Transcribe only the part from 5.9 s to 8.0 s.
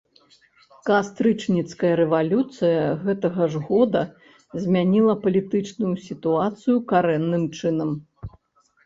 сітуацыю карэнным чынам.